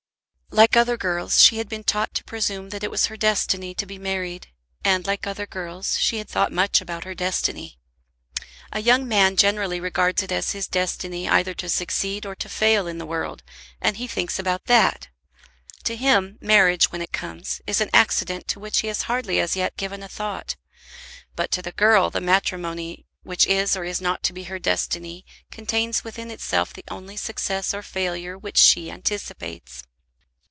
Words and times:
Like 0.53 0.75
other 0.75 0.97
girls 0.97 1.41
she 1.41 1.59
had 1.59 1.69
been 1.69 1.85
taught 1.85 2.13
to 2.13 2.25
presume 2.25 2.71
that 2.71 2.83
it 2.83 2.91
was 2.91 3.05
her 3.05 3.15
destiny 3.15 3.73
to 3.75 3.85
be 3.85 3.97
married, 3.97 4.47
and 4.83 5.07
like 5.07 5.25
other 5.25 5.45
girls 5.47 5.97
she 5.97 6.17
had 6.17 6.27
thought 6.27 6.51
much 6.51 6.81
about 6.81 7.05
her 7.05 7.15
destiny. 7.15 7.79
A 8.73 8.81
young 8.81 9.07
man 9.07 9.37
generally 9.37 9.79
regards 9.79 10.21
it 10.21 10.29
as 10.31 10.51
his 10.51 10.67
destiny 10.67 11.27
either 11.29 11.53
to 11.53 11.69
succeed 11.69 12.25
or 12.25 12.35
to 12.35 12.49
fail 12.49 12.85
in 12.85 12.97
the 12.97 13.05
world, 13.05 13.43
and 13.79 13.95
he 13.95 14.07
thinks 14.07 14.37
about 14.39 14.65
that. 14.65 15.07
To 15.85 15.95
him 15.95 16.37
marriage, 16.41 16.91
when 16.91 17.01
it 17.01 17.13
comes, 17.13 17.61
is 17.65 17.79
an 17.79 17.89
accident 17.93 18.49
to 18.49 18.59
which 18.59 18.79
he 18.79 18.87
has 18.89 19.03
hardly 19.03 19.39
as 19.39 19.55
yet 19.55 19.77
given 19.77 20.03
a 20.03 20.09
thought. 20.09 20.57
But 21.33 21.49
to 21.51 21.61
the 21.61 21.71
girl 21.71 22.09
the 22.09 22.19
matrimony 22.19 23.05
which 23.23 23.47
is 23.47 23.77
or 23.77 23.85
is 23.85 24.01
not 24.01 24.21
to 24.23 24.33
be 24.33 24.43
her 24.43 24.59
destiny 24.59 25.25
contains 25.49 26.03
within 26.03 26.29
itself 26.29 26.73
the 26.73 26.83
only 26.91 27.15
success 27.15 27.73
or 27.73 27.81
failure 27.81 28.37
which 28.37 28.57
she 28.57 28.91
anticipates. 28.91 29.83